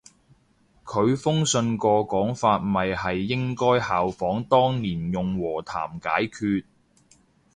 [0.83, 6.65] 佢封信個講法咪係應該效法當年用和談解決